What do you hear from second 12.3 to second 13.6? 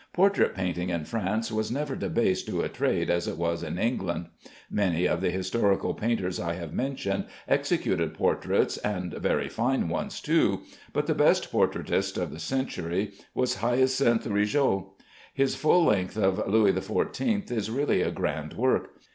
the century was